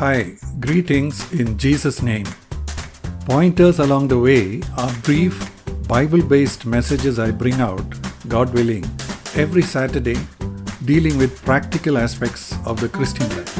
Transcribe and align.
Hi, 0.00 0.32
greetings 0.60 1.30
in 1.30 1.58
Jesus' 1.58 2.00
name. 2.00 2.24
Pointers 3.26 3.80
along 3.80 4.08
the 4.08 4.18
way 4.18 4.62
are 4.78 4.90
brief, 5.02 5.38
Bible 5.86 6.22
based 6.22 6.64
messages 6.64 7.18
I 7.18 7.30
bring 7.30 7.60
out, 7.60 7.84
God 8.26 8.54
willing, 8.54 8.86
every 9.34 9.60
Saturday, 9.60 10.16
dealing 10.86 11.18
with 11.18 11.44
practical 11.44 11.98
aspects 11.98 12.54
of 12.64 12.80
the 12.80 12.88
Christian 12.88 13.28
life. 13.36 13.58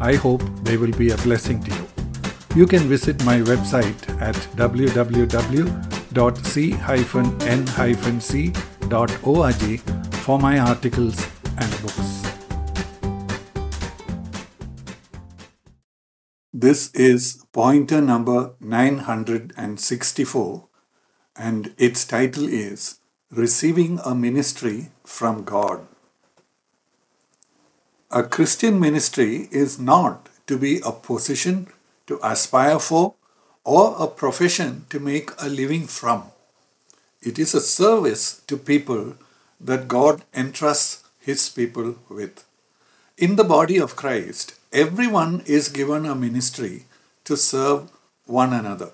I 0.00 0.16
hope 0.16 0.42
they 0.64 0.76
will 0.76 0.90
be 0.90 1.10
a 1.10 1.16
blessing 1.18 1.62
to 1.62 1.70
you. 1.72 1.86
You 2.56 2.66
can 2.66 2.88
visit 2.88 3.24
my 3.24 3.38
website 3.38 4.20
at 4.20 4.34
www.c-n-c.org 4.56 5.30
for 10.24 10.38
my 10.40 10.58
articles 10.58 11.26
and 11.56 11.82
books. 11.82 11.97
This 16.54 16.90
is 16.94 17.44
pointer 17.52 18.00
number 18.00 18.52
964 18.60 20.64
and 21.36 21.74
its 21.76 22.06
title 22.06 22.48
is 22.48 23.00
Receiving 23.30 24.00
a 24.02 24.14
Ministry 24.14 24.88
from 25.04 25.44
God. 25.44 25.86
A 28.10 28.22
Christian 28.22 28.80
ministry 28.80 29.50
is 29.52 29.78
not 29.78 30.30
to 30.46 30.56
be 30.56 30.80
a 30.86 30.90
position 30.90 31.66
to 32.06 32.18
aspire 32.22 32.78
for 32.78 33.12
or 33.62 33.94
a 33.98 34.06
profession 34.06 34.86
to 34.88 34.98
make 34.98 35.30
a 35.38 35.50
living 35.50 35.86
from. 35.86 36.30
It 37.20 37.38
is 37.38 37.54
a 37.54 37.60
service 37.60 38.40
to 38.46 38.56
people 38.56 39.16
that 39.60 39.86
God 39.86 40.24
entrusts 40.32 41.04
His 41.20 41.50
people 41.50 41.96
with. 42.08 42.42
In 43.18 43.36
the 43.36 43.44
body 43.44 43.76
of 43.76 43.96
Christ, 43.96 44.54
everyone 44.72 45.42
is 45.46 45.70
given 45.70 46.04
a 46.04 46.14
ministry 46.14 46.84
to 47.24 47.36
serve 47.36 47.90
one 48.26 48.52
another. 48.52 48.90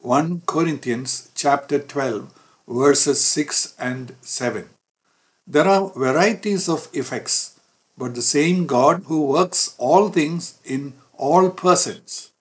1 0.00 0.42
Corinthians 0.46 1.30
chapter 1.34 1.78
12 1.78 2.32
verses 2.68 3.24
6 3.24 3.74
and 3.78 4.14
7. 4.20 4.68
There 5.46 5.66
are 5.66 5.90
varieties 5.90 6.68
of 6.68 6.88
effects, 6.92 7.58
but 7.96 8.14
the 8.14 8.22
same 8.22 8.66
God 8.66 9.04
who 9.06 9.24
works 9.24 9.74
all 9.78 10.10
things 10.10 10.58
in 10.64 10.92
all 11.16 11.48
persons. 11.48 12.32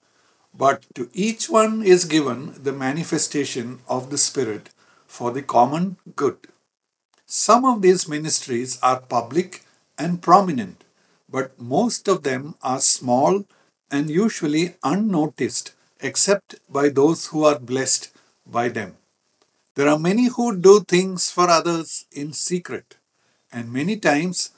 But 0.53 0.85
to 0.95 1.09
each 1.13 1.49
one 1.49 1.81
is 1.81 2.03
given 2.03 2.55
the 2.61 2.73
manifestation 2.73 3.79
of 3.87 4.09
the 4.09 4.17
Spirit 4.17 4.69
for 5.07 5.31
the 5.31 5.41
common 5.41 5.97
good. 6.15 6.37
Some 7.25 7.63
of 7.63 7.81
these 7.81 8.09
ministries 8.09 8.79
are 8.81 8.99
public 8.99 9.63
and 9.97 10.21
prominent, 10.21 10.84
but 11.35 11.59
most 11.59 12.07
of 12.07 12.23
them 12.23 12.43
are 12.61 12.79
small 12.79 13.43
and 13.91 14.09
usually 14.09 14.75
unnoticed 14.83 15.73
except 15.99 16.55
by 16.69 16.87
those 16.87 17.25
who 17.27 17.43
are 17.43 17.59
blessed 17.71 18.05
by 18.57 18.69
them. 18.69 18.95
There 19.75 19.89
are 19.89 19.99
many 19.99 20.27
who 20.27 20.55
do 20.55 20.75
things 20.79 21.29
for 21.29 21.49
others 21.49 22.05
in 22.13 22.31
secret, 22.31 22.95
and 23.51 23.73
many 23.79 23.97
times 23.97 24.51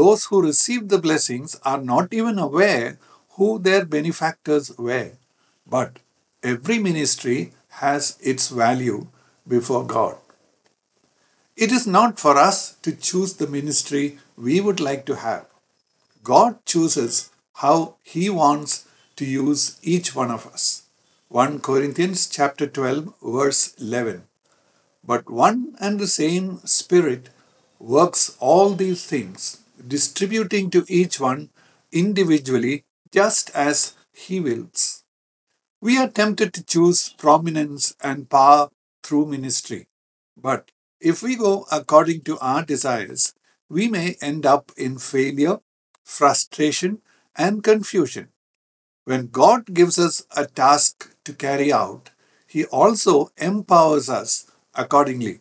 those 0.00 0.24
who 0.24 0.42
receive 0.42 0.88
the 0.88 0.98
blessings 1.06 1.54
are 1.64 1.80
not 1.92 2.12
even 2.12 2.40
aware 2.40 2.98
who 3.36 3.60
their 3.60 3.84
benefactors 3.84 4.76
were. 4.76 5.12
But 5.64 6.00
every 6.42 6.80
ministry 6.80 7.52
has 7.84 8.18
its 8.20 8.48
value 8.48 9.06
before 9.46 9.86
God. 9.86 10.16
It 11.56 11.70
is 11.70 11.86
not 11.86 12.18
for 12.18 12.36
us 12.36 12.74
to 12.82 13.00
choose 13.08 13.34
the 13.34 13.46
ministry 13.46 14.18
we 14.36 14.60
would 14.60 14.80
like 14.80 15.06
to 15.06 15.16
have. 15.16 15.46
God 16.24 16.64
chooses 16.64 17.30
how 17.64 17.96
he 18.02 18.30
wants 18.30 18.88
to 19.16 19.26
use 19.26 19.78
each 19.82 20.14
one 20.14 20.30
of 20.30 20.46
us. 20.46 20.84
1 21.28 21.60
Corinthians 21.60 22.26
chapter 22.26 22.66
12 22.66 23.12
verse 23.22 23.74
11. 23.78 24.22
But 25.04 25.28
one 25.28 25.76
and 25.80 26.00
the 26.00 26.06
same 26.06 26.60
spirit 26.64 27.28
works 27.78 28.36
all 28.40 28.70
these 28.70 29.04
things, 29.04 29.58
distributing 29.86 30.70
to 30.70 30.86
each 30.88 31.20
one 31.20 31.50
individually 31.92 32.84
just 33.12 33.50
as 33.50 33.92
he 34.14 34.40
wills. 34.40 35.04
We 35.82 35.98
are 35.98 36.08
tempted 36.08 36.54
to 36.54 36.64
choose 36.64 37.10
prominence 37.10 37.94
and 38.02 38.30
power 38.30 38.70
through 39.02 39.26
ministry. 39.26 39.88
But 40.38 40.70
if 41.00 41.22
we 41.22 41.36
go 41.36 41.66
according 41.70 42.22
to 42.22 42.38
our 42.38 42.64
desires, 42.64 43.34
we 43.68 43.88
may 43.88 44.16
end 44.22 44.46
up 44.46 44.72
in 44.78 44.96
failure, 44.98 45.58
frustration, 46.04 47.00
and 47.36 47.64
confusion. 47.64 48.28
When 49.04 49.28
God 49.28 49.74
gives 49.74 49.98
us 49.98 50.24
a 50.36 50.46
task 50.46 51.14
to 51.24 51.32
carry 51.34 51.72
out, 51.72 52.10
He 52.46 52.64
also 52.66 53.30
empowers 53.38 54.08
us 54.08 54.50
accordingly. 54.74 55.40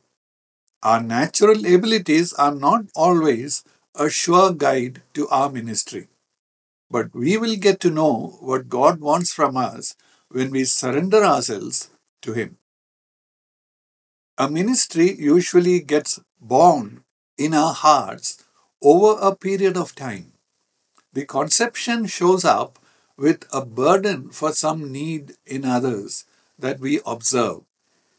Our 0.83 1.01
natural 1.01 1.65
abilities 1.65 2.33
are 2.33 2.53
not 2.53 2.85
always 2.95 3.63
a 3.95 4.09
sure 4.09 4.53
guide 4.53 5.01
to 5.13 5.27
our 5.29 5.49
ministry, 5.49 6.09
but 6.89 7.13
we 7.13 7.37
will 7.37 7.55
get 7.55 7.79
to 7.81 7.89
know 7.91 8.37
what 8.41 8.69
God 8.69 8.99
wants 8.99 9.33
from 9.33 9.57
us 9.57 9.95
when 10.29 10.51
we 10.51 10.65
surrender 10.65 11.23
ourselves 11.23 11.89
to 12.23 12.33
Him. 12.33 12.57
A 14.37 14.47
ministry 14.49 15.15
usually 15.19 15.79
gets 15.79 16.19
born 16.39 17.03
in 17.37 17.53
our 17.55 17.73
hearts 17.73 18.43
over 18.83 19.19
a 19.19 19.35
period 19.35 19.75
of 19.75 19.95
time. 19.95 20.32
The 21.13 21.25
conception 21.25 22.07
shows 22.07 22.43
up 22.43 22.79
with 23.17 23.45
a 23.53 23.63
burden 23.63 24.29
for 24.29 24.51
some 24.51 24.91
need 24.91 25.33
in 25.45 25.63
others 25.63 26.25
that 26.57 26.79
we 26.79 26.99
observe. 27.05 27.61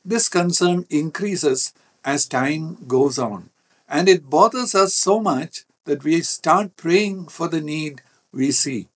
This 0.04 0.28
concern 0.28 0.86
increases 0.90 1.72
as 2.04 2.26
time 2.26 2.78
goes 2.86 3.18
on, 3.18 3.50
and 3.88 4.08
it 4.08 4.30
bothers 4.30 4.74
us 4.74 4.94
so 4.94 5.18
much 5.20 5.64
that 5.86 6.04
we 6.04 6.20
start 6.22 6.76
praying 6.76 7.28
for 7.28 7.48
the 7.48 7.60
need 7.60 8.02
we 8.32 8.52
see. 8.52 8.88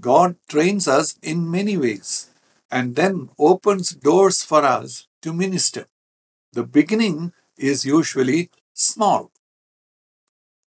God 0.00 0.36
trains 0.48 0.88
us 0.88 1.16
in 1.22 1.50
many 1.50 1.76
ways 1.76 2.30
and 2.70 2.96
then 2.96 3.30
opens 3.38 3.90
doors 3.90 4.42
for 4.42 4.64
us 4.64 5.06
to 5.22 5.32
minister. 5.32 5.86
The 6.52 6.64
beginning 6.64 7.32
is 7.56 7.84
usually 7.84 8.50
small. 8.74 9.30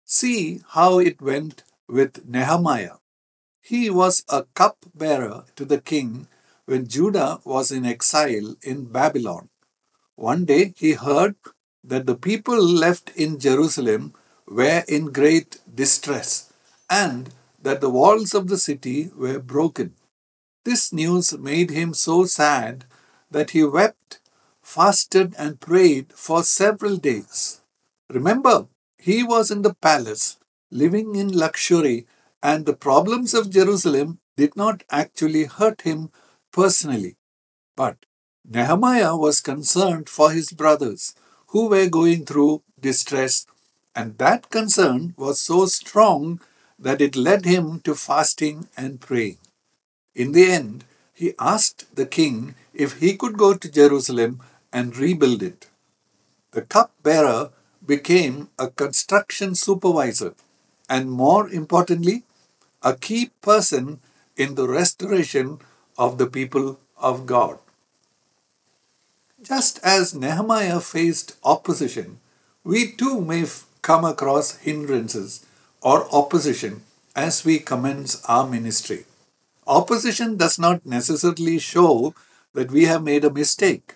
See 0.05 0.61
how 0.69 0.99
it 0.99 1.21
went 1.21 1.63
with 1.89 2.25
Nehemiah. 2.27 2.97
He 3.61 3.89
was 3.89 4.23
a 4.29 4.45
cupbearer 4.53 5.45
to 5.55 5.65
the 5.65 5.81
king 5.81 6.27
when 6.65 6.87
Judah 6.87 7.39
was 7.43 7.71
in 7.71 7.85
exile 7.85 8.55
in 8.61 8.85
Babylon. 8.85 9.49
One 10.15 10.45
day 10.45 10.73
he 10.77 10.93
heard 10.93 11.35
that 11.83 12.05
the 12.05 12.15
people 12.15 12.61
left 12.61 13.11
in 13.15 13.39
Jerusalem 13.39 14.13
were 14.47 14.83
in 14.87 15.11
great 15.11 15.59
distress 15.73 16.51
and 16.89 17.29
that 17.61 17.81
the 17.81 17.89
walls 17.89 18.33
of 18.33 18.47
the 18.47 18.57
city 18.57 19.11
were 19.15 19.39
broken. 19.39 19.93
This 20.65 20.91
news 20.91 21.37
made 21.37 21.69
him 21.71 21.93
so 21.93 22.25
sad 22.25 22.85
that 23.31 23.51
he 23.51 23.63
wept, 23.63 24.19
fasted, 24.61 25.33
and 25.37 25.59
prayed 25.59 26.13
for 26.13 26.43
several 26.43 26.97
days. 26.97 27.61
Remember, 28.09 28.67
he 28.97 29.23
was 29.23 29.51
in 29.51 29.61
the 29.61 29.75
palace, 29.75 30.38
living 30.71 31.15
in 31.15 31.31
luxury, 31.31 32.05
and 32.41 32.65
the 32.65 32.73
problems 32.73 33.33
of 33.33 33.49
Jerusalem 33.49 34.19
did 34.37 34.55
not 34.55 34.83
actually 34.89 35.45
hurt 35.45 35.81
him 35.81 36.11
personally. 36.51 37.17
But 37.75 38.05
Nehemiah 38.47 39.15
was 39.15 39.41
concerned 39.41 40.09
for 40.09 40.31
his 40.31 40.51
brothers 40.51 41.13
who 41.47 41.67
were 41.67 41.89
going 41.89 42.25
through 42.25 42.63
distress, 42.79 43.45
and 43.95 44.17
that 44.17 44.49
concern 44.49 45.13
was 45.17 45.41
so 45.41 45.65
strong 45.65 46.39
that 46.77 47.01
it 47.01 47.15
led 47.15 47.45
him 47.45 47.81
to 47.81 47.95
fasting 47.95 48.69
and 48.77 49.01
praying. 49.01 49.37
In 50.15 50.31
the 50.31 50.45
end, 50.45 50.85
he 51.13 51.33
asked 51.37 51.93
the 51.95 52.05
king 52.05 52.55
if 52.73 52.99
he 52.99 53.17
could 53.17 53.37
go 53.37 53.53
to 53.53 53.69
Jerusalem 53.69 54.41
and 54.71 54.95
rebuild 54.95 55.43
it. 55.43 55.67
The 56.51 56.61
cupbearer 56.61 57.51
became 57.85 58.49
a 58.57 58.69
construction 58.69 59.55
supervisor 59.55 60.35
and, 60.89 61.11
more 61.11 61.49
importantly, 61.49 62.23
a 62.81 62.95
key 62.95 63.31
person 63.41 63.99
in 64.35 64.55
the 64.55 64.67
restoration 64.67 65.59
of 65.97 66.17
the 66.17 66.27
people 66.27 66.79
of 66.97 67.25
God. 67.25 67.59
Just 69.41 69.79
as 69.83 70.15
Nehemiah 70.15 70.79
faced 70.79 71.37
opposition, 71.43 72.19
we 72.63 72.91
too 72.91 73.21
may 73.21 73.45
come 73.81 74.03
across 74.03 74.57
hindrances 74.57 75.45
or 75.81 76.13
opposition 76.13 76.83
as 77.15 77.45
we 77.45 77.59
commence 77.59 78.21
our 78.25 78.47
ministry. 78.47 79.05
Opposition 79.65 80.35
does 80.35 80.59
not 80.59 80.85
necessarily 80.85 81.59
show 81.59 82.13
that 82.53 82.71
we 82.71 82.85
have 82.85 83.03
made 83.03 83.23
a 83.23 83.31
mistake. 83.31 83.95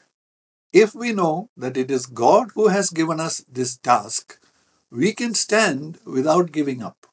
If 0.71 0.95
we 0.95 1.11
know 1.11 1.49
that 1.57 1.77
it 1.77 1.91
is 1.91 2.05
God 2.05 2.51
who 2.55 2.67
has 2.69 2.89
given 2.89 3.19
us 3.19 3.43
this 3.51 3.77
task, 3.77 4.39
we 4.93 5.11
can 5.11 5.33
stand 5.33 5.97
without 6.05 6.51
giving 6.51 6.83
up. 6.83 7.07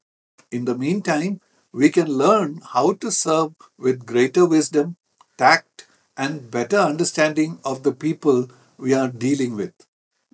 In 0.50 0.67
the 0.67 0.77
meantime, 0.77 1.41
we 1.73 1.88
can 1.88 2.09
learn 2.09 2.61
how 2.75 2.93
to 2.94 3.11
serve 3.11 3.55
with 3.79 4.05
greater 4.05 4.44
wisdom, 4.44 4.97
tact, 5.38 5.87
and 6.15 6.50
better 6.50 6.77
understanding 6.77 7.59
of 7.65 7.82
the 7.82 7.93
people 7.93 8.49
we 8.77 8.93
are 8.93 9.09
dealing 9.09 9.56
with. 9.56 9.73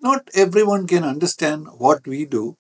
Not 0.00 0.28
everyone 0.34 0.88
can 0.88 1.04
understand 1.04 1.68
what 1.78 2.06
we 2.06 2.24
do, 2.24 2.56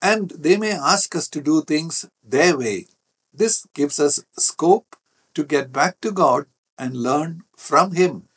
and 0.00 0.30
they 0.30 0.56
may 0.56 0.72
ask 0.72 1.16
us 1.16 1.28
to 1.30 1.40
do 1.40 1.62
things 1.62 2.06
their 2.22 2.56
way. 2.56 2.86
This 3.34 3.66
gives 3.74 3.98
us 3.98 4.24
scope 4.38 4.96
to 5.34 5.44
get 5.44 5.72
back 5.72 6.00
to 6.02 6.12
God 6.12 6.46
and 6.78 6.96
learn 6.96 7.42
from 7.56 7.94
Him. 7.94 8.28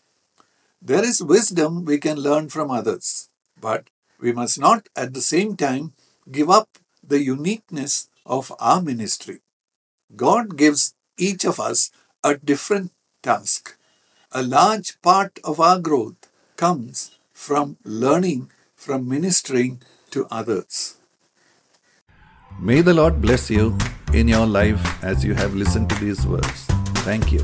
There 0.81 1.04
is 1.04 1.24
wisdom 1.24 1.86
we 1.86 2.00
can 2.00 2.18
learn 2.18 2.50
from 2.50 2.72
others, 2.72 3.30
but 3.62 3.89
we 4.24 4.31
must 4.31 4.58
not 4.66 4.88
at 4.96 5.14
the 5.14 5.25
same 5.34 5.56
time 5.58 5.92
give 6.31 6.50
up 6.50 6.70
the 7.14 7.22
uniqueness 7.22 8.08
of 8.25 8.52
our 8.58 8.81
ministry. 8.81 9.40
God 10.16 10.56
gives 10.58 10.94
each 11.18 11.44
of 11.44 11.60
us 11.60 11.92
a 12.24 12.38
different 12.38 12.92
task. 13.22 13.75
A 14.31 14.42
large 14.42 15.00
part 15.02 15.40
of 15.44 15.60
our 15.60 15.80
growth 15.80 16.30
comes 16.56 17.12
from 17.34 17.75
learning 17.84 18.50
from 18.75 19.10
ministering 19.10 19.81
to 20.12 20.25
others. 20.31 20.96
May 22.60 22.80
the 22.81 22.94
Lord 22.94 23.22
bless 23.22 23.50
you 23.50 23.78
in 24.14 24.28
your 24.28 24.46
life 24.46 25.04
as 25.04 25.25
you 25.25 25.34
have 25.34 25.54
listened 25.54 25.90
to 25.90 26.00
these 26.06 26.25
words. 26.25 26.66
Thank 27.10 27.31
you. 27.34 27.44